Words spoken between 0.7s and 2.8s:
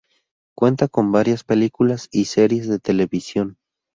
con varias películas y series de